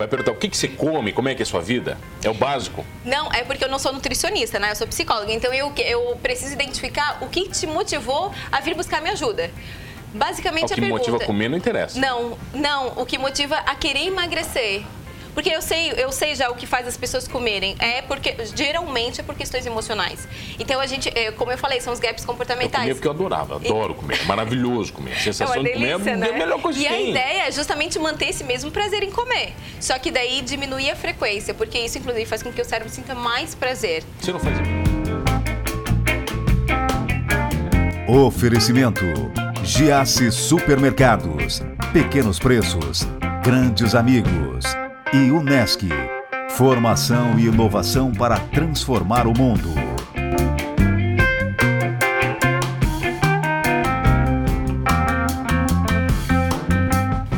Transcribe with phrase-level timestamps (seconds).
[0.00, 1.98] Vai perguntar o que, que você come, como é que é a sua vida?
[2.24, 2.86] É o básico?
[3.04, 4.70] Não, é porque eu não sou nutricionista, né?
[4.70, 5.30] Eu sou psicóloga.
[5.30, 9.50] Então eu, eu preciso identificar o que te motivou a vir buscar minha ajuda.
[10.14, 10.98] Basicamente o que a pergunta...
[11.00, 12.00] motiva a comer não interessa.
[12.00, 12.94] Não, não.
[12.96, 14.86] O que motiva a querer emagrecer.
[15.34, 17.76] Porque eu sei, eu sei já o que faz as pessoas comerem.
[17.78, 20.26] É porque, geralmente, é por questões emocionais.
[20.58, 22.82] Então, a gente, é, como eu falei, são os gaps Eu comportamentais.
[22.82, 25.12] comia porque eu adorava, adoro comer, é maravilhoso comer.
[25.12, 26.28] A É sensação uma de comer delícia, é né?
[26.30, 27.10] a melhor coisa e que a tem.
[27.10, 29.52] ideia é justamente manter esse mesmo prazer em comer.
[29.80, 33.14] Só que daí diminuir a frequência, porque isso, inclusive, faz com que o cérebro sinta
[33.14, 34.02] mais prazer.
[34.20, 34.56] Você não faz
[38.08, 39.04] Oferecimento:
[39.62, 41.62] Giasse Supermercados.
[41.92, 43.06] Pequenos preços,
[43.44, 44.64] grandes amigos.
[45.12, 45.88] E Unesc.
[46.50, 49.68] Formação e inovação para transformar o mundo.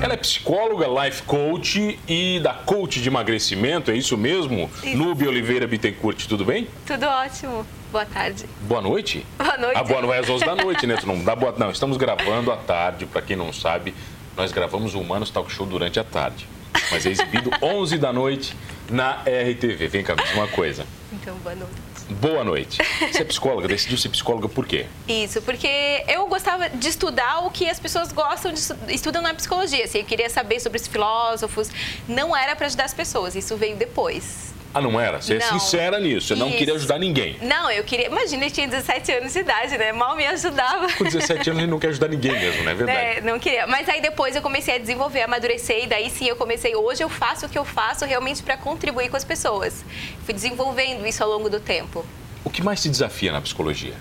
[0.03, 4.71] Ela é psicóloga, life coach e da coach de emagrecimento, é isso mesmo?
[4.85, 4.95] Isso.
[4.95, 6.69] Nube Oliveira Bittencourt, tudo bem?
[6.87, 7.67] Tudo ótimo.
[7.91, 8.45] Boa tarde.
[8.69, 9.25] Boa noite?
[9.39, 9.79] Boa noite.
[9.79, 10.97] Ah, boa noite, às 11 da noite, né?
[10.97, 11.55] Tu não dá boa...
[11.57, 13.95] Não, estamos gravando à tarde, para quem não sabe,
[14.37, 16.47] nós gravamos o Humanos Talk Show durante a tarde.
[16.91, 18.57] Mas é exibido 11 da noite
[18.91, 19.89] na RTV.
[19.89, 20.85] Vem cá, diz uma coisa.
[21.13, 21.75] Então, boa noite.
[22.11, 22.79] Boa noite.
[23.11, 24.87] Você é psicóloga, decidiu ser psicóloga por quê?
[25.09, 29.33] Isso, porque eu gostava de estudar o que as pessoas gostam de estu- estudam na
[29.33, 29.85] psicologia.
[29.85, 31.71] Assim, eu queria saber sobre os filósofos.
[32.09, 34.52] Não era para ajudar as pessoas, isso veio depois.
[34.75, 35.21] Ah, não era?
[35.21, 35.61] Você é Não.
[35.61, 36.57] sincera nisso, você não Isso.
[36.59, 37.37] queria ajudar ninguém.
[37.43, 38.07] Não, eu queria.
[38.07, 39.93] Imagina, eu tinha 17 anos de idade, né?
[39.93, 40.91] Mal me ajudava.
[40.95, 42.99] Com 17 anos ele não quer ajudar ninguém mesmo, não é verdade?
[42.99, 43.67] É, não queria.
[43.67, 46.75] Mas aí depois eu comecei a desenvolver, amadurecer, e daí sim eu comecei.
[46.75, 49.85] Hoje eu faço o que eu faço realmente para contribuir com as pessoas.
[50.25, 52.05] Fui desenvolvendo isso ao longo do tempo.
[52.45, 53.95] O que mais te desafia na psicologia?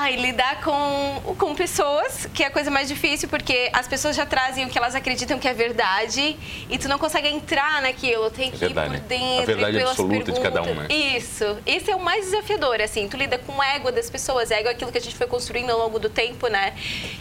[0.00, 4.24] Ai, lidar com, com pessoas, que é a coisa mais difícil, porque as pessoas já
[4.24, 6.36] trazem o que elas acreditam que é verdade
[6.70, 8.98] e tu não consegue entrar naquilo, tem que verdade, ir né?
[9.00, 9.42] por dentro.
[9.42, 10.88] A verdade absoluta de cada um, perguntas.
[10.88, 10.94] né?
[11.16, 11.58] Isso.
[11.66, 13.08] Esse é o mais desafiador, assim.
[13.08, 15.70] Tu lida com o ego das pessoas, ego é aquilo que a gente foi construindo
[15.70, 16.74] ao longo do tempo, né?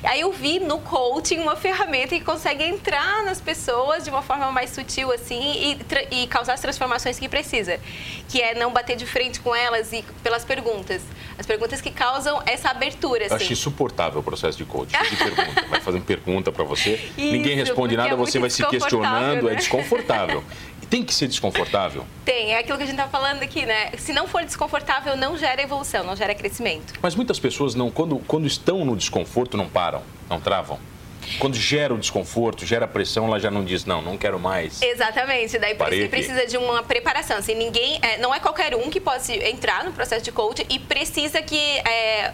[0.04, 4.52] Aí eu vi no coaching uma ferramenta que consegue entrar nas pessoas de uma forma
[4.52, 5.80] mais sutil, assim,
[6.12, 7.80] e, e causar as transformações que precisa.
[8.30, 11.02] Que é não bater de frente com elas e pelas perguntas.
[11.40, 13.54] As perguntas que causam essa abertura, Eu acho assim.
[13.54, 14.98] insuportável o processo de coaching.
[15.10, 15.66] De pergunta.
[15.70, 19.00] Vai fazendo pergunta pra você, ninguém Isso, responde porque nada, é você vai se desconfortável,
[19.10, 19.56] questionando, é né?
[19.58, 20.44] desconfortável.
[20.82, 22.06] E tem que ser desconfortável.
[22.24, 23.92] Tem, é aquilo que a gente tá falando aqui, né?
[23.98, 26.94] Se não for desconfortável, não gera evolução, não gera crescimento.
[27.02, 30.80] Mas muitas pessoas não, quando, quando estão no desconforto, não param, não travam.
[31.40, 34.82] Quando gera o desconforto, gera pressão, ela já não diz, não, não quero mais.
[34.82, 37.38] Exatamente, daí por isso que precisa de uma preparação.
[37.38, 40.80] Assim, ninguém, é, não é qualquer um que pode entrar no processo de coaching e
[40.80, 42.34] precisa que é,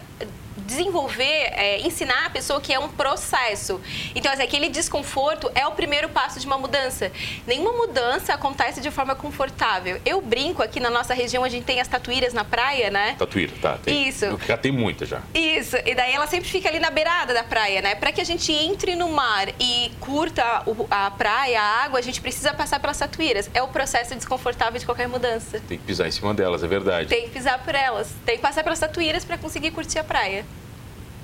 [0.66, 3.80] desenvolver, é, ensinar a pessoa que é um processo.
[4.14, 7.10] Então, assim, aquele desconforto é o primeiro passo de uma mudança.
[7.46, 10.00] Nenhuma mudança acontece de forma confortável.
[10.04, 13.14] Eu brinco aqui na nossa região, a gente tem as tatuíras na praia, né?
[13.18, 13.78] Tatuíra, tá?
[13.82, 14.24] Tem, Isso.
[14.24, 15.20] Eu já tem muita já.
[15.34, 17.94] Isso, e daí ela sempre fica ali na beirada da praia, né?
[17.94, 22.02] Para que a gente entre no mar e curta o- a praia, a água, a
[22.02, 23.50] gente precisa passar pelas tatuíras.
[23.54, 25.60] É o processo desconfortável de qualquer mudança.
[25.68, 27.08] Tem que pisar em cima delas, é verdade.
[27.08, 30.44] Tem que pisar por elas, tem que passar pelas tatuíras para conseguir curtir a praia.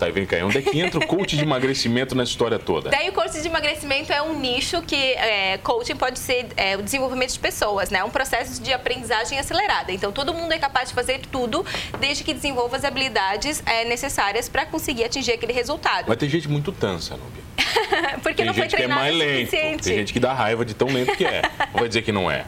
[0.01, 2.89] Tá, vem cá, e onde é que entra o coach de emagrecimento nessa história toda?
[2.89, 6.83] Daí o coaching de emagrecimento é um nicho que é, coaching pode ser é, o
[6.83, 7.99] desenvolvimento de pessoas, né?
[7.99, 9.93] É um processo de aprendizagem acelerada.
[9.93, 11.67] Então todo mundo é capaz de fazer tudo
[11.99, 16.07] desde que desenvolva as habilidades é, necessárias para conseguir atingir aquele resultado.
[16.09, 17.43] Mas tem gente muito tansa, Nubia.
[18.23, 19.51] Porque Tem não foi é treinada o lento.
[19.51, 19.83] suficiente.
[19.83, 21.43] Tem gente que dá raiva de tão lento que é.
[21.73, 22.47] Não vai dizer que não é.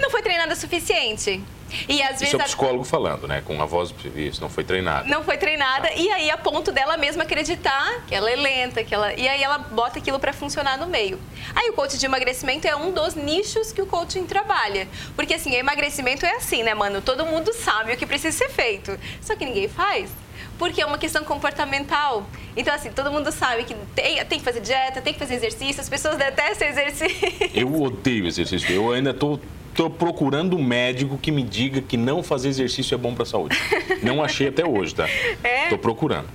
[0.00, 1.42] Não foi treinada o suficiente.
[1.88, 3.42] E às vezes Isso é o a- psicólogo falando, né?
[3.46, 5.08] Com a voz, isso, não foi treinado.
[5.08, 8.94] não foi treinada e aí a ponto dela mesma acreditar que ela é lenta, que
[8.94, 11.18] ela e aí ela bota aquilo para funcionar no meio.
[11.54, 15.54] Aí o coach de emagrecimento é um dos nichos que o coaching trabalha, porque assim,
[15.54, 17.00] emagrecimento é assim, né, mano?
[17.00, 20.10] Todo mundo sabe o que precisa ser feito, só que ninguém faz.
[20.58, 22.26] Porque é uma questão comportamental.
[22.56, 25.80] Então, assim, todo mundo sabe que tem, tem que fazer dieta, tem que fazer exercício,
[25.80, 27.50] as pessoas detestam exercício.
[27.54, 28.70] Eu odeio exercício.
[28.74, 29.38] Eu ainda tô,
[29.80, 33.58] tô procurando um médico que me diga que não fazer exercício é bom pra saúde.
[34.02, 35.08] Não achei até hoje, tá?
[35.42, 35.70] É?
[35.70, 36.28] Tô procurando.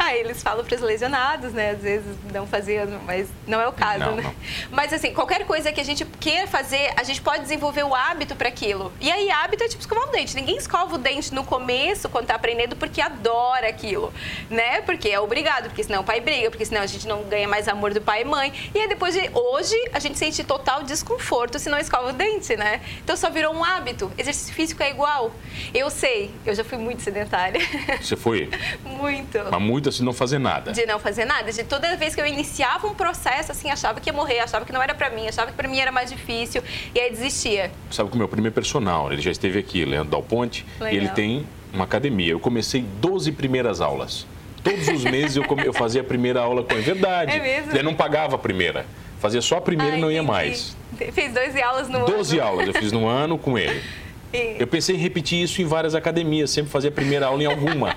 [0.10, 1.72] Ah, eles falam para os lesionados, né?
[1.72, 4.22] Às vezes não fazendo, mas não é o caso, Não, né?
[4.22, 4.34] não.
[4.70, 8.34] Mas assim, qualquer coisa que a gente queira fazer, a gente pode desenvolver o hábito
[8.34, 8.90] para aquilo.
[8.98, 10.34] E aí, hábito é tipo escovar o dente.
[10.34, 14.10] Ninguém escova o dente no começo, quando tá aprendendo, porque adora aquilo,
[14.48, 14.80] né?
[14.80, 17.68] Porque é obrigado, porque senão o pai briga, porque senão a gente não ganha mais
[17.68, 18.52] amor do pai e mãe.
[18.74, 22.56] E aí, depois de hoje, a gente sente total desconforto se não escova o dente,
[22.56, 22.80] né?
[23.04, 24.10] Então só virou um hábito.
[24.16, 25.30] Exercício físico é igual.
[25.74, 27.60] Eu sei, eu já fui muito sedentária.
[28.00, 28.48] Você foi
[28.82, 29.38] muito.
[29.50, 30.72] mas muito de não fazer nada.
[30.72, 31.50] De não fazer nada.
[31.52, 34.72] De toda vez que eu iniciava um processo, assim, achava que ia morrer, achava que
[34.72, 36.62] não era para mim, achava que para mim era mais difícil
[36.94, 37.70] e aí desistia.
[37.90, 40.94] Sabe que o meu primeiro personal, ele já esteve aqui, Leandro Dal Ponte, Legal.
[40.94, 42.32] e ele tem uma academia.
[42.32, 44.26] Eu comecei 12 primeiras aulas.
[44.62, 46.82] Todos os meses eu, eu fazia a primeira aula com ele.
[46.82, 47.32] Verdade.
[47.32, 47.72] É mesmo?
[47.72, 48.84] Ele não pagava a primeira.
[49.18, 50.76] Fazia só a primeira e não ia mais.
[51.12, 52.16] Fez 12 aulas no 12 ano.
[52.16, 53.82] 12 aulas eu fiz no ano com ele.
[54.32, 54.56] E...
[54.60, 57.96] Eu pensei em repetir isso em várias academias, sempre fazia a primeira aula em alguma.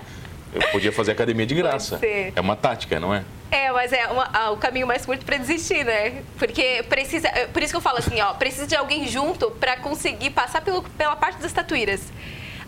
[0.54, 2.00] Eu podia fazer academia de graça.
[2.04, 3.24] É uma tática, não é?
[3.52, 6.24] É, mas é uma, o caminho mais curto para desistir, né?
[6.38, 7.30] Porque precisa.
[7.52, 10.82] Por isso que eu falo assim, ó, precisa de alguém junto para conseguir passar pelo,
[10.82, 12.02] pela parte das tatuíras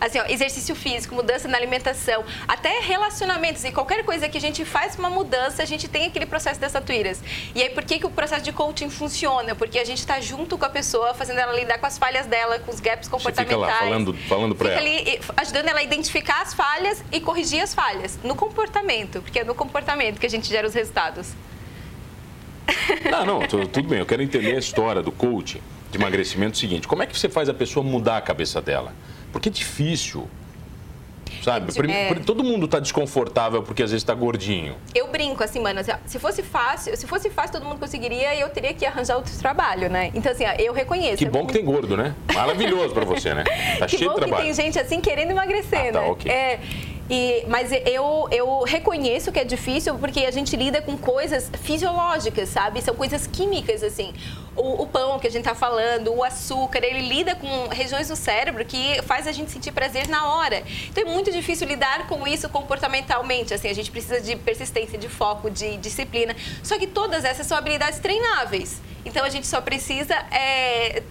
[0.00, 4.64] assim, ó, exercício físico, mudança na alimentação, até relacionamentos e qualquer coisa que a gente
[4.64, 7.22] faz uma mudança, a gente tem aquele processo das tatuíras.
[7.54, 9.54] E aí, por que, que o processo de coaching funciona?
[9.54, 12.58] Porque a gente está junto com a pessoa, fazendo ela lidar com as falhas dela,
[12.58, 13.58] com os gaps comportamentais.
[13.58, 14.80] Você fica lá falando, falando para ela.
[14.80, 19.44] ali ajudando ela a identificar as falhas e corrigir as falhas no comportamento, porque é
[19.44, 21.28] no comportamento que a gente gera os resultados.
[23.10, 24.00] Não, não, tudo bem.
[24.00, 25.60] Eu quero entender a história do coaching
[25.90, 26.88] de emagrecimento seguinte.
[26.88, 28.92] Como é que você faz a pessoa mudar a cabeça dela?
[29.36, 30.26] Porque é difícil.
[31.42, 31.70] Sabe?
[31.92, 32.14] É...
[32.14, 34.74] Todo mundo está desconfortável porque às vezes está gordinho.
[34.94, 35.80] Eu brinco assim, mano.
[35.80, 39.16] Assim, se fosse fácil, se fosse fácil, todo mundo conseguiria e eu teria que arranjar
[39.16, 40.10] outro trabalho, né?
[40.14, 41.18] Então, assim, eu reconheço.
[41.18, 42.14] Que bom que tem gordo, né?
[42.34, 43.44] Maravilhoso para você, né?
[43.78, 44.36] Tá que cheio de trabalho.
[44.36, 46.08] Que tem gente assim querendo emagrecer, ah, tá, né?
[46.08, 46.32] Okay.
[46.32, 46.60] É,
[47.08, 52.48] e, mas eu, eu reconheço que é difícil porque a gente lida com coisas fisiológicas,
[52.48, 52.82] sabe?
[52.82, 54.12] São coisas químicas, assim.
[54.56, 58.16] O, o pão que a gente está falando, o açúcar, ele lida com regiões do
[58.16, 60.62] cérebro que faz a gente sentir prazer na hora.
[60.88, 63.54] Então é muito difícil lidar com isso comportamentalmente.
[63.54, 66.34] Assim, a gente precisa de persistência, de foco, de disciplina.
[66.62, 68.80] Só que todas essas são habilidades treináveis.
[69.04, 71.02] Então a gente só precisa é,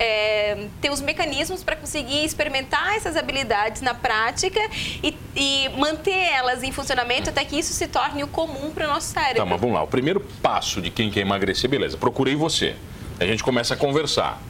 [0.00, 4.58] é, ter os mecanismos para conseguir experimentar essas habilidades na prática
[5.02, 8.88] e, e, manter elas em funcionamento até que isso se torne o comum para o
[8.88, 9.36] nosso cérebro.
[9.36, 9.82] Tá, mas vamos lá.
[9.82, 12.74] O primeiro passo de quem quer emagrecer, beleza, procurei você.
[13.20, 14.40] A gente começa a conversar.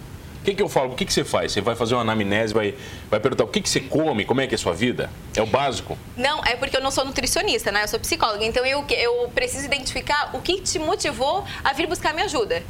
[0.40, 0.92] O que, que eu falo?
[0.92, 1.52] O que, que você faz?
[1.52, 2.74] Você vai fazer uma anamnese, vai,
[3.10, 5.10] vai perguntar o que, que você come, como é que é a sua vida?
[5.36, 5.98] É o básico?
[6.16, 7.82] Não, é porque eu não sou nutricionista, né?
[7.82, 8.42] Eu sou psicóloga.
[8.44, 12.62] Então eu, eu preciso identificar o que te motivou a vir buscar minha ajuda.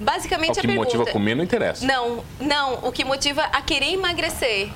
[0.00, 0.84] Basicamente o que a pergunta...
[0.84, 1.86] motiva a comer não interessa.
[1.86, 2.74] Não, não.
[2.82, 4.70] O que motiva a querer emagrecer.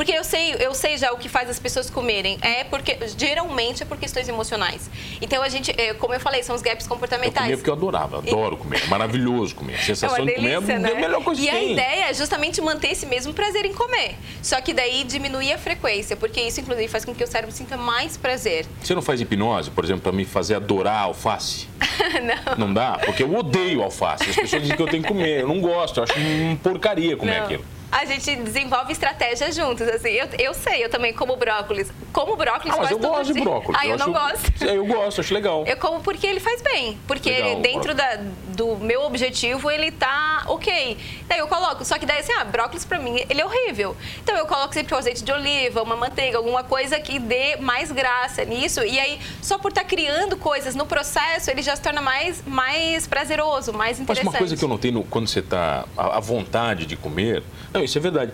[0.00, 2.38] Porque eu sei, eu sei já o que faz as pessoas comerem.
[2.40, 4.88] É porque, geralmente, é por questões emocionais.
[5.20, 7.34] Então, a gente, é, como eu falei, são os gaps comportamentais.
[7.36, 8.82] Eu comia porque eu adorava, adoro comer.
[8.82, 9.74] É maravilhoso comer.
[9.74, 10.92] A sensação é delícia, de comer é né?
[10.92, 11.68] a melhor coisa e que tem.
[11.68, 14.16] A ideia é justamente manter esse mesmo prazer em comer.
[14.42, 17.76] Só que daí diminuir a frequência, porque isso, inclusive, faz com que o cérebro sinta
[17.76, 18.64] mais prazer.
[18.82, 21.68] Você não faz hipnose, por exemplo, para me fazer adorar alface?
[22.56, 22.68] não.
[22.68, 22.98] Não dá?
[23.04, 24.30] Porque eu odeio alface.
[24.30, 25.42] As pessoas dizem que eu tenho que comer.
[25.42, 27.44] Eu não gosto, eu acho uma porcaria comer não.
[27.44, 30.10] aquilo a gente desenvolve estratégias juntos, assim.
[30.10, 31.90] Eu, eu sei, eu também como brócolis.
[32.12, 33.80] Como brócolis ah, mas eu gosto de brócolis.
[33.80, 34.64] Ah, eu, eu não acho, gosto.
[34.64, 35.64] Eu gosto, acho legal.
[35.66, 36.98] Eu como porque ele faz bem.
[37.06, 40.96] Porque legal, dentro da, do meu objetivo, ele tá ok.
[41.26, 41.84] Daí eu coloco.
[41.84, 43.96] Só que daí, assim, ah, brócolis pra mim, ele é horrível.
[44.22, 47.90] Então eu coloco sempre o azeite de oliva, uma manteiga, alguma coisa que dê mais
[47.90, 48.82] graça nisso.
[48.84, 52.42] E aí, só por estar tá criando coisas no processo, ele já se torna mais,
[52.46, 54.26] mais prazeroso, mais interessante.
[54.26, 57.42] Mas uma coisa que eu notei no, quando você tá à vontade de comer...
[57.80, 58.32] Não, isso é verdade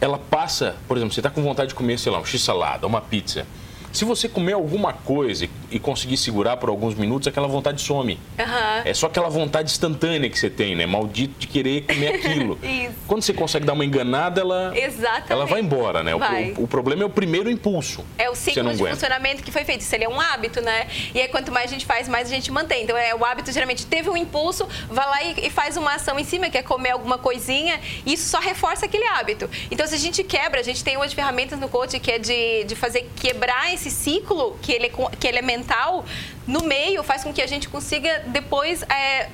[0.00, 3.00] ela passa, por exemplo, você está com vontade de comer, sei lá, um x-salada, uma
[3.00, 3.46] pizza.
[3.94, 8.18] Se você comer alguma coisa e conseguir segurar por alguns minutos, aquela vontade some.
[8.36, 8.82] Uhum.
[8.84, 10.84] É só aquela vontade instantânea que você tem, né?
[10.84, 12.58] Maldito de querer comer aquilo.
[13.06, 15.30] Quando você consegue dar uma enganada, ela, Exatamente.
[15.30, 16.12] ela vai embora, né?
[16.16, 16.54] Vai.
[16.58, 18.04] O, o, problema é o primeiro impulso.
[18.18, 18.96] É o ciclo de aguenta.
[18.96, 19.82] funcionamento que foi feito.
[19.82, 20.88] Isso ali é um hábito, né?
[21.14, 22.82] E aí, quanto mais a gente faz, mais a gente mantém.
[22.82, 26.18] Então, é o hábito, geralmente, teve um impulso, vai lá e, e faz uma ação
[26.18, 29.48] em cima, que é comer alguma coisinha, e isso só reforça aquele hábito.
[29.70, 32.64] Então, se a gente quebra, a gente tem umas ferramentas no coach que é de,
[32.64, 36.04] de fazer quebrar esse ciclo, que ele, é, que ele é mental,
[36.46, 38.82] no meio, faz com que a gente consiga depois.
[38.82, 39.28] É,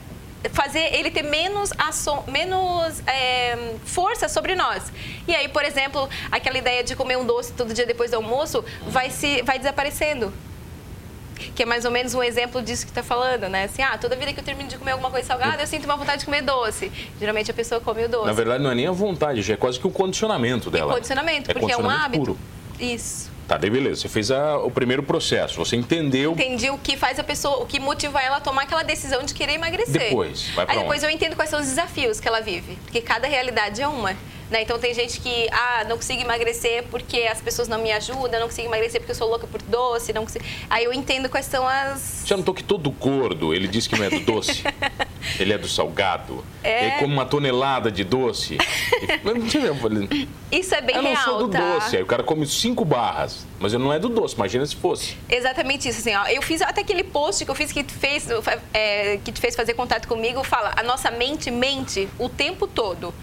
[0.53, 4.91] fazer ele ter menos, ação, menos é, força sobre nós.
[5.29, 8.65] E aí, por exemplo, aquela ideia de comer um doce todo dia depois do almoço
[8.87, 10.33] vai, se, vai desaparecendo.
[11.55, 13.65] Que é mais ou menos um exemplo disso que está falando, né?
[13.65, 15.97] Assim, ah, toda vida que eu termino de comer alguma coisa salgada, eu sinto uma
[15.97, 16.93] vontade de comer doce.
[17.19, 18.27] Geralmente a pessoa come o doce.
[18.27, 20.93] Na verdade, não é nem a vontade, já é quase que o condicionamento dela.
[20.93, 22.25] É condicionamento, é porque condicionamento é um hábito.
[22.25, 22.39] Puro.
[22.79, 23.31] Isso.
[23.51, 24.03] Tá, daí beleza.
[24.03, 26.35] Você fez a, o primeiro processo, você entendeu.
[26.35, 29.35] Entendi o que faz a pessoa, o que motiva ela a tomar aquela decisão de
[29.35, 30.05] querer emagrecer.
[30.05, 31.13] Depois, vai pra Aí depois onde?
[31.13, 32.79] eu entendo quais são os desafios que ela vive.
[32.85, 34.17] Porque cada realidade é uma.
[34.49, 34.63] Né?
[34.63, 38.47] Então tem gente que, ah, não consigo emagrecer porque as pessoas não me ajudam, não
[38.47, 40.45] consigo emagrecer porque eu sou louca por doce, não consigo...
[40.69, 42.23] Aí eu entendo quais são as...
[42.27, 44.63] Já notou que todo gordo, ele diz que não é do doce?
[45.39, 46.45] Ele é do salgado.
[46.63, 46.87] É.
[46.87, 48.59] Ele come uma tonelada de doce.
[50.51, 51.75] Isso é bem real, Eu não sou do tá?
[51.75, 51.97] doce.
[51.97, 53.47] Aí o cara come cinco barras.
[53.59, 54.35] Mas ele não é do doce.
[54.35, 55.17] Imagina se fosse.
[55.29, 56.27] Exatamente isso, assim, ó.
[56.27, 58.27] Eu fiz até aquele post que eu fiz que te fez,
[58.73, 60.43] é, que te fez fazer contato comigo.
[60.43, 63.15] Fala, a nossa mente mente o tempo todo.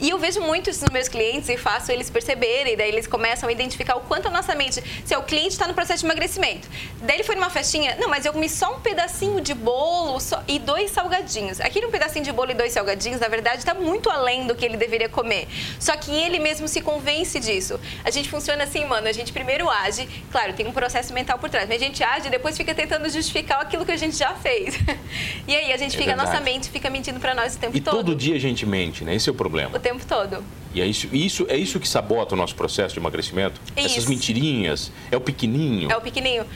[0.00, 3.48] E eu vejo muito isso nos meus clientes e faço eles perceberem, daí eles começam
[3.48, 4.82] a identificar o quanto a nossa mente.
[5.04, 6.68] Se o cliente está no processo de emagrecimento,
[7.02, 10.42] daí ele foi numa festinha, não, mas eu comi só um pedacinho de bolo só,
[10.48, 11.60] e dois salgadinhos.
[11.60, 14.64] Aquele um pedacinho de bolo e dois salgadinhos, na verdade, está muito além do que
[14.64, 15.46] ele deveria comer.
[15.78, 17.78] Só que ele mesmo se convence disso.
[18.02, 21.50] A gente funciona assim, mano, a gente primeiro age, claro, tem um processo mental por
[21.50, 24.34] trás, mas a gente age e depois fica tentando justificar aquilo que a gente já
[24.34, 24.78] fez.
[25.46, 26.30] e aí a gente é fica, verdade.
[26.30, 27.94] nossa mente fica mentindo para nós o tempo e todo.
[27.94, 29.14] E todo dia a gente mente, né?
[29.14, 29.76] Esse é o problema.
[29.76, 30.44] O tempo todo.
[30.72, 33.60] E é isso, isso, é isso que sabota o nosso processo de emagrecimento?
[33.76, 33.86] Isso.
[33.86, 34.92] Essas mentirinhas?
[35.10, 35.90] É o pequenininho?
[35.90, 36.46] É o pequenininho.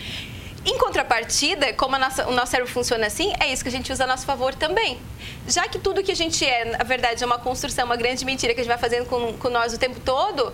[0.65, 4.05] Em contrapartida, como nossa, o nosso cérebro funciona assim, é isso que a gente usa
[4.05, 4.99] a nosso favor também.
[5.47, 8.55] Já que tudo que a gente é, na verdade, é uma construção, uma grande mentira
[8.55, 10.53] que a gente vai fazendo com, com nós o tempo todo,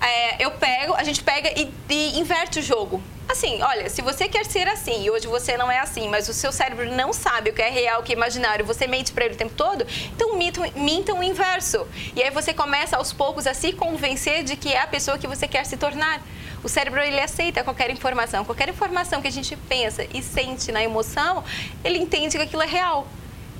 [0.00, 3.02] é, eu pego, a gente pega e, e inverte o jogo.
[3.28, 6.32] Assim, olha, se você quer ser assim e hoje você não é assim, mas o
[6.32, 9.26] seu cérebro não sabe o que é real, o que é imaginário, você mente para
[9.26, 11.86] ele o tempo todo, então mintam, o inverso.
[12.16, 15.26] E aí você começa aos poucos a se convencer de que é a pessoa que
[15.26, 16.22] você quer se tornar.
[16.64, 20.82] O cérebro ele aceita qualquer informação, qualquer informação que a gente pensa e sente na
[20.82, 21.44] emoção,
[21.84, 23.06] ele entende que aquilo é real.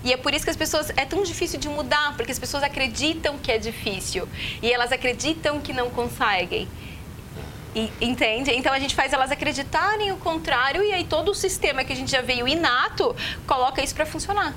[0.02, 2.62] E é por isso que as pessoas é tão difícil de mudar, porque as pessoas
[2.62, 4.26] acreditam que é difícil
[4.62, 6.66] e elas acreditam que não conseguem.
[7.78, 8.50] E, entende?
[8.50, 11.96] Então a gente faz elas acreditarem o contrário e aí todo o sistema que a
[11.96, 13.14] gente já veio inato
[13.46, 14.54] coloca isso para funcionar.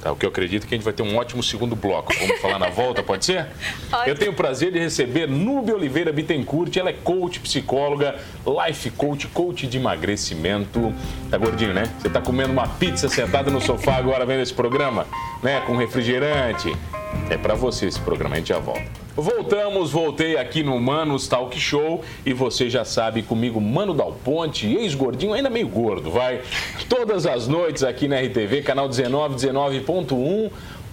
[0.00, 2.12] Tá, o que eu acredito é que a gente vai ter um ótimo segundo bloco.
[2.18, 3.46] Vamos falar na volta, pode ser?
[3.88, 4.10] Pode.
[4.10, 6.76] Eu tenho o prazer de receber Nube Oliveira Bittencourt.
[6.76, 8.16] Ela é coach, psicóloga,
[8.66, 10.92] life coach, coach de emagrecimento.
[11.30, 11.84] Tá gordinho, né?
[12.00, 15.06] Você tá comendo uma pizza sentada no sofá agora vendo esse programa,
[15.40, 15.60] né?
[15.66, 16.72] Com refrigerante.
[17.30, 18.84] É para você esse programa, a gente já volta.
[19.14, 24.66] Voltamos, voltei aqui no Manos Talk Show e você já sabe comigo, Mano Dal Ponte,
[24.66, 26.40] ex-gordinho, ainda meio gordo, vai.
[26.88, 30.50] Todas as noites aqui na RTV, canal 19, 19.1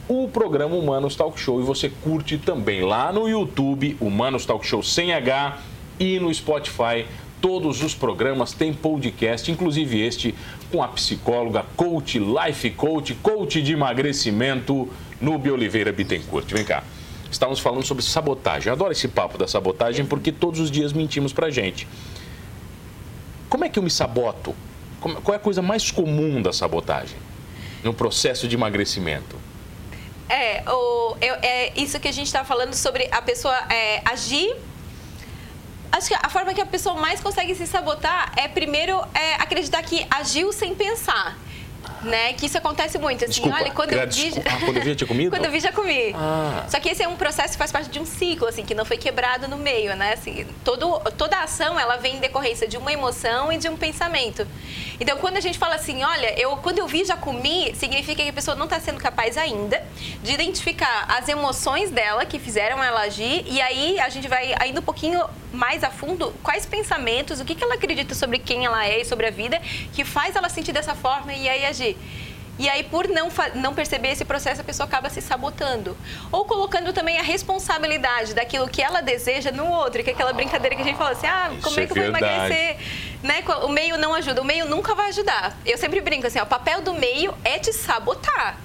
[0.10, 4.82] o programa Humanos Talk Show e você curte também lá no YouTube, Humanos Talk Show
[4.82, 5.60] sem H
[6.00, 7.06] e no Spotify.
[7.40, 10.34] Todos os programas têm podcast, inclusive este
[10.72, 14.90] com a psicóloga, coach, life coach, coach de emagrecimento,
[15.22, 16.52] Nube Oliveira Bittencourt.
[16.52, 16.84] Vem cá
[17.32, 18.68] estávamos falando sobre sabotagem.
[18.68, 21.88] Eu adoro esse papo da sabotagem porque todos os dias mentimos pra gente.
[23.50, 24.56] Como é que eu me saboto?
[25.00, 27.18] Qual é a coisa mais comum da sabotagem
[27.84, 29.38] no processo de emagrecimento?
[30.28, 34.56] É, o, é isso que a gente está falando sobre a pessoa é, agir
[35.92, 39.82] acho que a forma que a pessoa mais consegue se sabotar é primeiro é, acreditar
[39.82, 41.36] que agiu sem pensar
[42.04, 42.34] né?
[42.34, 43.24] Que isso acontece muito.
[43.24, 44.32] Assim, desculpa, olha, quando eu vi.
[44.46, 45.30] Ah, quando eu vi, já comido?
[45.30, 46.14] quando eu vi, já comi.
[46.16, 46.66] Ah.
[46.70, 48.86] Só que esse é um processo que faz parte de um ciclo, assim, que não
[48.86, 50.14] foi quebrado no meio, né?
[50.14, 54.48] Assim, todo, toda ação, ela vem em decorrência de uma emoção e de um pensamento.
[55.00, 58.30] Então, quando a gente fala assim, olha, eu, quando eu vi, já comi, significa que
[58.30, 59.82] a pessoa não está sendo capaz ainda
[60.22, 63.46] de identificar as emoções dela que fizeram ela agir.
[63.48, 67.56] E aí, a gente vai ainda um pouquinho mais a fundo quais pensamentos, o que,
[67.56, 69.60] que ela acredita sobre quem ela é e sobre a vida,
[69.94, 71.98] que faz ela sentir dessa forma e aí agir.
[72.60, 75.96] E aí, por não, não perceber esse processo, a pessoa acaba se sabotando.
[76.30, 80.76] Ou colocando também a responsabilidade daquilo que ela deseja no outro, que é aquela brincadeira
[80.76, 82.78] que a gente fala assim, ah, como é, é que eu vou emagrecer?
[83.22, 83.44] Né?
[83.64, 85.58] O meio não ajuda, o meio nunca vai ajudar.
[85.66, 88.58] Eu sempre brinco assim, ó, o papel do meio é te sabotar.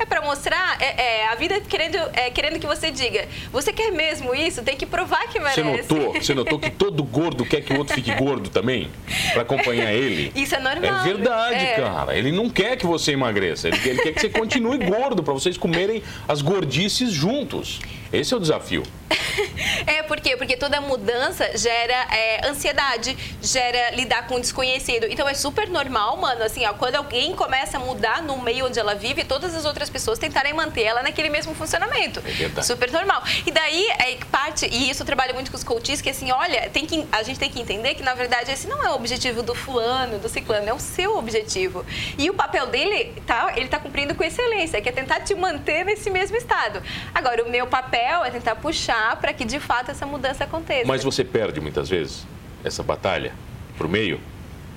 [0.00, 3.92] É para mostrar, é, é, a vida querendo, é, querendo que você diga, você quer
[3.92, 4.62] mesmo isso?
[4.62, 5.60] Tem que provar que merece.
[5.60, 8.90] Você notou, você notou que todo gordo quer que o outro fique gordo também?
[9.34, 10.32] Para acompanhar ele?
[10.40, 11.00] Isso é normal.
[11.00, 11.74] É verdade, é.
[11.74, 12.16] cara.
[12.16, 13.68] Ele não quer que você emagreça.
[13.68, 17.78] Ele, ele quer que você continue gordo, para vocês comerem as gordices juntos.
[18.12, 18.82] Esse é o desafio.
[19.86, 20.36] é, por quê?
[20.36, 25.06] Porque toda mudança gera é, ansiedade, gera lidar com o desconhecido.
[25.08, 28.78] Então é super normal, mano, assim, ó, quando alguém começa a mudar no meio onde
[28.78, 32.20] ela vive, todas as outras pessoas tentarem manter ela naquele mesmo funcionamento.
[32.20, 32.66] É verdade.
[32.66, 33.22] Super normal.
[33.46, 36.70] E daí, é, parte, e isso eu trabalho muito com os coaches, que assim, olha,
[36.70, 39.42] tem que, a gente tem que entender que, na verdade, esse não é o objetivo
[39.42, 41.84] do fulano, do ciclano, é o seu objetivo.
[42.16, 45.84] E o papel dele, tá, ele tá cumprindo com excelência, que é tentar te manter
[45.84, 46.82] nesse mesmo estado.
[47.14, 50.86] Agora, o meu papel é tentar puxar para que de fato essa mudança aconteça.
[50.86, 52.26] Mas você perde muitas vezes
[52.64, 53.32] essa batalha
[53.76, 54.20] pro meio?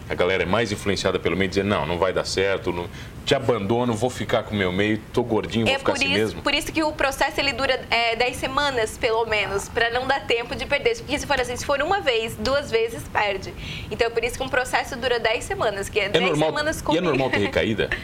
[0.10, 2.90] A galera é mais influenciada pelo meio, dizer, não, não vai dar certo, não,
[3.26, 6.14] te abandono, vou ficar com o meu meio, tô gordinho, vou é ficar assim isso,
[6.14, 6.42] mesmo.
[6.42, 10.26] Por isso que o processo ele dura é, 10 semanas, pelo menos, para não dar
[10.26, 10.98] tempo de perder.
[10.98, 13.54] Porque se for assim, se for uma vez, duas vezes, perde.
[13.90, 16.50] Então é por isso que um processo dura 10 semanas, que é, é 10 normal,
[16.50, 17.90] semanas com E é normal ter recaída?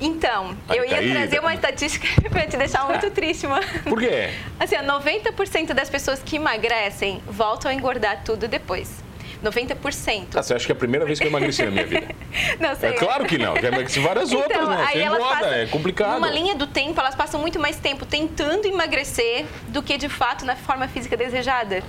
[0.00, 3.64] Então, Ai, eu ia trazer uma estatística pra te deixar muito triste, mano.
[3.84, 4.28] Por quê?
[4.58, 9.03] Assim, ó, 90% das pessoas que emagrecem voltam a engordar tudo depois.
[9.44, 10.26] 90%.
[10.34, 12.08] Ah, você acha que é a primeira vez que eu emagreci na minha vida?
[12.58, 12.90] Não sei.
[12.90, 13.54] É claro que não.
[13.56, 14.84] Já emagreci várias outras, Então, né?
[14.88, 16.14] aí elas engorda, é complicado.
[16.14, 20.44] Numa linha do tempo, elas passam muito mais tempo tentando emagrecer do que de fato
[20.44, 21.82] na forma física desejada.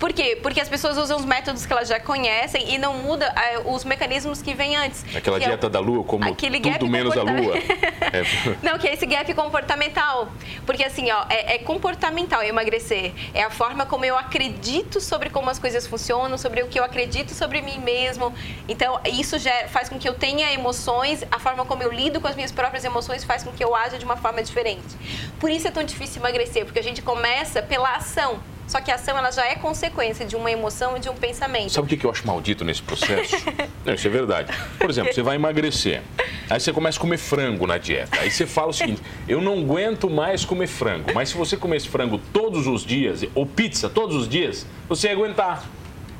[0.00, 0.36] Por quê?
[0.42, 3.84] Porque as pessoas usam os métodos que elas já conhecem e não muda eh, os
[3.84, 5.04] mecanismos que vêm antes.
[5.14, 7.54] Aquela que é o- dieta da lua, como aquele tudo menos a lua.
[7.58, 8.22] É.
[8.66, 10.32] Não, que é esse gap comportamental.
[10.64, 13.12] Porque assim, ó, é, é comportamental emagrecer.
[13.34, 16.84] É a forma como eu acredito sobre como as coisas funcionam, sobre o que eu
[16.84, 18.34] acredito sobre mim mesmo.
[18.68, 22.26] Então, isso já faz com que eu tenha emoções, a forma como eu lido com
[22.26, 24.96] as minhas próprias emoções faz com que eu haja de uma forma diferente.
[25.38, 28.40] Por isso é tão difícil emagrecer, porque a gente começa pela ação.
[28.70, 31.72] Só que a ação ela já é consequência de uma emoção e de um pensamento.
[31.72, 33.34] Sabe o que eu acho maldito nesse processo?
[33.84, 34.56] Não, isso é verdade.
[34.78, 36.02] Por exemplo, você vai emagrecer.
[36.48, 38.20] Aí você começa a comer frango na dieta.
[38.20, 41.12] Aí você fala o seguinte: eu não aguento mais comer frango.
[41.12, 45.14] Mas se você comesse frango todos os dias, ou pizza todos os dias, você ia
[45.14, 45.64] aguentar.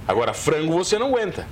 [0.09, 1.47] Agora, frango você não aguenta.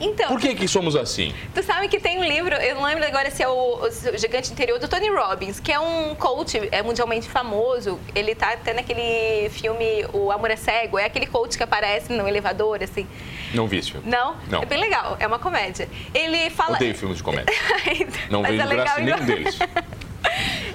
[0.00, 1.34] Então, Por que, que somos assim?
[1.54, 4.52] Tu sabe que tem um livro, eu não lembro agora se é o, o Gigante
[4.52, 7.98] Interior, do Tony Robbins, que é um coach é mundialmente famoso.
[8.14, 10.98] Ele tá até naquele filme O Amor é Cego.
[10.98, 13.06] É aquele coach que aparece no elevador, assim.
[13.54, 14.08] Não vi esse filme.
[14.08, 14.36] Não?
[14.48, 14.62] Não.
[14.62, 15.88] É bem legal, é uma comédia.
[16.14, 16.76] Ele fala...
[16.76, 17.54] Odeio filmes de comédia.
[18.30, 19.16] Não Mas vejo é graça então.
[19.16, 19.58] nenhum deles.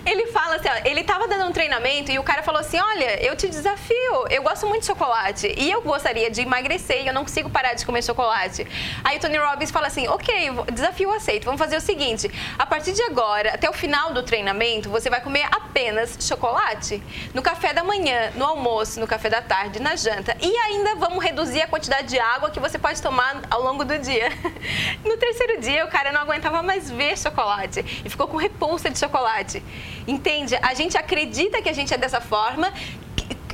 [0.06, 3.26] Ele fala assim, ó, ele tava dando um treinamento e o cara falou assim, olha,
[3.26, 7.14] eu te desafio, eu gosto muito de chocolate e eu gostaria de emagrecer e eu
[7.14, 8.68] não consigo parar de comer chocolate.
[9.04, 12.30] Aí o Tony Robbins fala assim, ok, desafio aceito, vamos fazer o seguinte,
[12.60, 17.02] a partir de agora, até o final do treinamento, você vai comer apenas chocolate
[17.34, 21.24] no café da manhã, no almoço, no café da tarde, na janta e ainda vamos
[21.24, 24.30] reduzir a quantidade de água que você pode tomar ao longo do dia.
[25.04, 28.98] No terceiro dia, o cara não aguentava mais ver chocolate e ficou com repulsa de
[28.98, 29.62] chocolate.
[30.08, 30.56] Entende?
[30.62, 32.72] A gente acredita que a gente é dessa forma,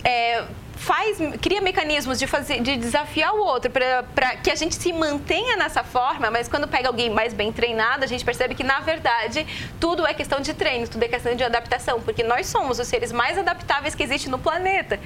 [0.04, 0.44] é,
[0.80, 5.58] faz, cria mecanismos de fazer, de desafiar o outro para que a gente se mantenha
[5.58, 9.46] nessa forma, mas quando pega alguém mais bem treinado, a gente percebe que na verdade
[9.80, 13.12] tudo é questão de treino, tudo é questão de adaptação, porque nós somos os seres
[13.12, 15.00] mais adaptáveis que existe no planeta.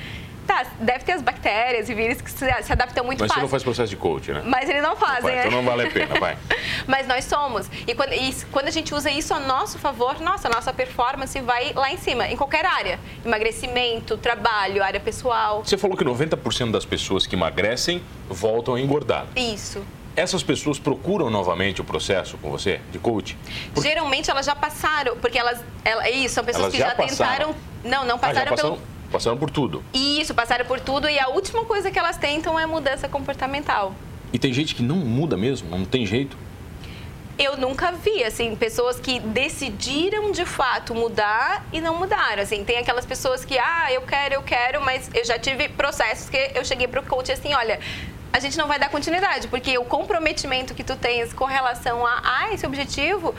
[0.47, 3.41] Tá, deve ter as bactérias e vírus que se, se adaptam muito Mas você fácil.
[3.43, 4.41] não faz processo de coach, né?
[4.45, 5.47] Mas eles não fazem, Vai, né?
[5.47, 6.37] então não vale a pena, vai.
[6.85, 7.69] Mas nós somos.
[7.87, 11.39] E quando, e quando a gente usa isso a nosso favor, nossa, a nossa performance
[11.39, 12.99] vai lá em cima, em qualquer área.
[13.25, 15.63] Emagrecimento, trabalho, área pessoal.
[15.63, 19.25] Você falou que 90% das pessoas que emagrecem voltam a engordar.
[19.35, 19.83] Isso.
[20.15, 23.35] Essas pessoas procuram novamente o processo com você, de coach?
[23.73, 25.59] Por- Geralmente elas já passaram, porque elas.
[25.83, 27.55] ela- isso, são pessoas Elas que já já, tentaram.
[27.83, 28.92] Não, não Ah, passaram passaram, pelo.
[29.13, 29.83] Passaram por tudo.
[29.93, 33.95] Isso, passaram por tudo e a última coisa que elas tentam é mudança comportamental.
[34.33, 36.35] E tem gente que não muda mesmo, não tem jeito.
[37.37, 42.63] Eu nunca vi, assim, pessoas que decidiram de fato mudar e não mudaram, assim.
[42.63, 46.51] Tem aquelas pessoas que, ah, eu quero, eu quero, mas eu já tive processos que
[46.55, 47.79] eu cheguei pro coach assim, olha,
[48.31, 52.21] a gente não vai dar continuidade, porque o comprometimento que tu tens com relação a,
[52.23, 53.33] a esse objetivo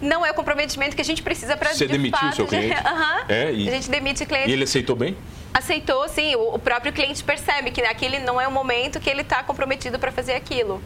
[0.00, 2.46] não é o comprometimento que a gente precisa para Você de demitiu fato, o seu
[2.46, 2.74] cliente?
[2.86, 3.24] Aham.
[3.28, 4.48] É, e- A gente demite cliente.
[4.50, 5.16] E ele aceitou bem?
[5.52, 6.34] Aceitou, sim.
[6.36, 9.98] O o próprio cliente percebe que aquele não é o momento que ele está comprometido
[9.98, 10.80] para fazer aquilo.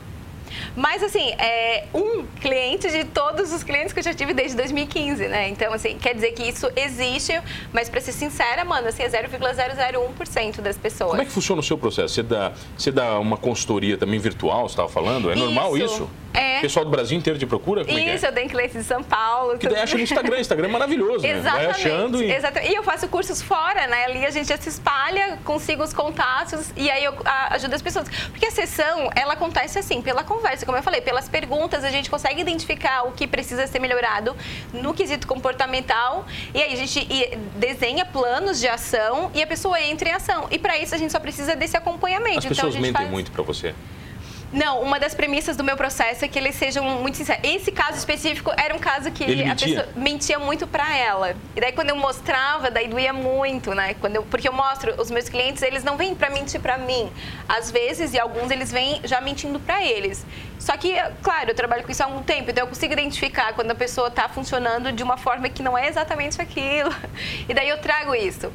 [0.76, 5.26] Mas, assim, é um cliente de todos os clientes que eu já tive desde 2015,
[5.26, 5.48] né?
[5.48, 7.40] Então, assim, quer dizer que isso existe,
[7.72, 11.10] mas, para ser sincera, mano, assim, é 0,001% das pessoas.
[11.10, 12.14] Como é que funciona o seu processo?
[12.14, 15.30] Você dá, você dá uma consultoria também virtual, você estava falando?
[15.30, 15.86] É normal Isso.
[15.94, 16.10] isso?
[16.34, 16.58] É.
[16.58, 17.84] O pessoal do Brasil inteiro te procura?
[17.84, 18.14] Como é é?
[18.16, 19.56] Isso, eu tenho clientes de São Paulo.
[19.56, 20.40] Que daí acha no Instagram.
[20.40, 21.28] Instagram é maravilhoso, né?
[21.28, 22.32] Vai Exatamente, achando e...
[22.32, 22.72] exatamente.
[22.72, 24.04] E eu faço cursos fora, né?
[24.06, 27.14] Ali a gente já se espalha, consigo os contatos e aí eu
[27.50, 28.08] ajudo as pessoas.
[28.30, 32.10] Porque a sessão, ela acontece assim, pela conversa, como eu falei, pelas perguntas, a gente
[32.10, 34.36] consegue identificar o que precisa ser melhorado
[34.72, 37.06] no quesito comportamental e aí a gente
[37.56, 40.48] desenha planos de ação e a pessoa entra em ação.
[40.50, 42.38] E para isso a gente só precisa desse acompanhamento.
[42.38, 43.10] As então, pessoas gente mentem faz...
[43.10, 43.72] muito pra você.
[44.54, 47.42] Não, uma das premissas do meu processo é que eles sejam muito sinceros.
[47.42, 49.68] Esse caso específico era um caso que Ele a mentia?
[49.82, 51.34] pessoa mentia muito pra ela.
[51.56, 53.94] E daí quando eu mostrava, daí doía muito, né?
[53.94, 57.10] Quando eu, porque eu mostro, os meus clientes, eles não vêm pra mentir pra mim.
[57.48, 60.24] Às vezes, e alguns eles vêm já mentindo pra eles.
[60.60, 63.72] Só que, claro, eu trabalho com isso há algum tempo, então eu consigo identificar quando
[63.72, 66.94] a pessoa tá funcionando de uma forma que não é exatamente aquilo.
[67.48, 68.52] E daí eu trago isso.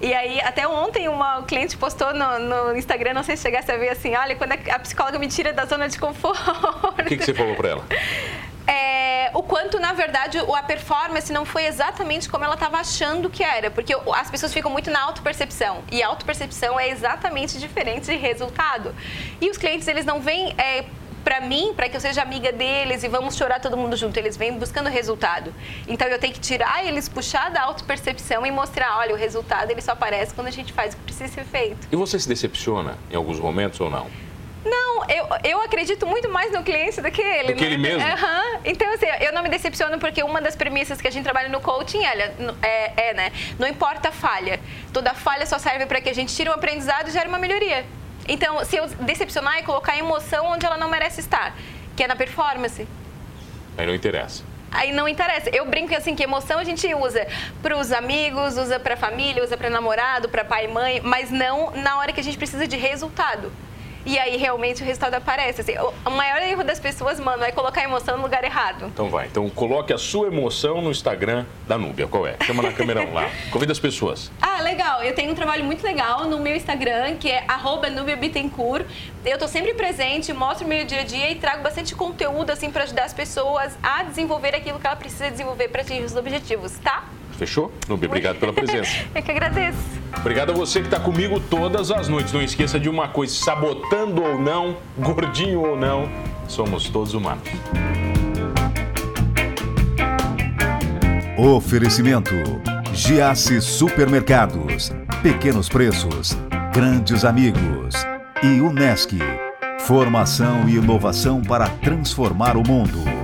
[0.00, 3.76] E aí, até ontem, uma cliente postou no, no Instagram, não sei se chegasse a
[3.76, 6.50] ver assim, olha, quando a psicóloga me tira da zona de conforto.
[6.88, 7.84] O que, que você falou pra ela?
[8.70, 13.42] É, o quanto, na verdade, a performance não foi exatamente como ela estava achando que
[13.42, 13.70] era.
[13.70, 15.82] Porque as pessoas ficam muito na autopercepção.
[15.90, 18.94] E a autopercepção é exatamente diferente de resultado.
[19.40, 20.54] E os clientes, eles não veem...
[20.58, 20.84] é,
[21.28, 24.34] para mim, para que eu seja amiga deles e vamos chorar todo mundo junto, eles
[24.34, 25.52] vêm buscando resultado.
[25.86, 29.82] Então eu tenho que tirar eles, puxar da autopercepção e mostrar, olha, o resultado ele
[29.82, 31.86] só aparece quando a gente faz o que precisa ser feito.
[31.92, 34.06] E você se decepciona em alguns momentos ou não?
[34.64, 37.52] Não, eu, eu acredito muito mais no cliente do que ele.
[37.52, 37.66] Do que né?
[37.66, 38.02] ele mesmo?
[38.02, 38.60] Uhum.
[38.64, 41.60] Então, assim, eu não me decepciono porque uma das premissas que a gente trabalha no
[41.60, 43.32] coaching é, é, é né?
[43.58, 44.58] Não importa a falha.
[44.94, 47.84] Toda falha só serve para que a gente tire um aprendizado e gere uma melhoria.
[48.28, 51.56] Então, se eu decepcionar e colocar a emoção onde ela não merece estar,
[51.96, 52.86] que é na performance.
[53.76, 54.44] Aí não interessa.
[54.70, 55.48] Aí não interessa.
[55.50, 57.26] Eu brinco assim que emoção a gente usa
[57.62, 61.70] para os amigos, usa para família, usa para namorado, para pai e mãe, mas não
[61.70, 63.50] na hora que a gente precisa de resultado.
[64.06, 65.60] E aí realmente o resultado aparece.
[65.60, 68.86] Assim, o maior erro das pessoas, mano, é colocar a emoção no lugar errado.
[68.86, 69.26] Então vai.
[69.26, 72.06] Então coloque a sua emoção no Instagram da Núbia.
[72.06, 72.36] Qual é?
[72.44, 73.30] Chama na câmera lá.
[73.50, 74.30] Convida as pessoas.
[74.40, 75.02] Ah, legal.
[75.02, 77.44] Eu tenho um trabalho muito legal no meu Instagram, que é
[77.92, 78.86] @nubiabittencourt.
[79.24, 82.70] Eu tô sempre presente, mostro o meu dia a dia e trago bastante conteúdo assim
[82.70, 86.72] para ajudar as pessoas a desenvolver aquilo que ela precisa desenvolver para atingir os objetivos,
[86.78, 87.04] tá?
[87.38, 87.72] Fechou?
[87.88, 88.90] Núbia, obrigado pela presença.
[89.14, 89.97] Eu que agradeço.
[90.16, 92.32] Obrigado a você que está comigo todas as noites.
[92.32, 96.08] Não esqueça de uma coisa: sabotando ou não, gordinho ou não,
[96.48, 97.48] somos todos humanos.
[101.36, 102.34] Oferecimento:
[102.92, 104.90] Giasse Supermercados.
[105.22, 106.36] Pequenos preços,
[106.72, 107.94] grandes amigos.
[108.42, 109.18] E Unesc.
[109.80, 113.17] Formação e inovação para transformar o mundo.